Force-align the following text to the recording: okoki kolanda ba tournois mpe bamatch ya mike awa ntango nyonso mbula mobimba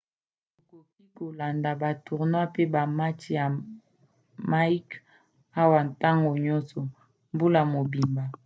okoki 0.59 1.03
kolanda 1.17 1.69
ba 1.81 1.89
tournois 2.05 2.49
mpe 2.51 2.63
bamatch 2.73 3.23
ya 3.37 3.45
mike 4.51 4.95
awa 5.61 5.79
ntango 5.89 6.29
nyonso 6.45 6.77
mbula 7.33 7.61
mobimba 7.71 8.23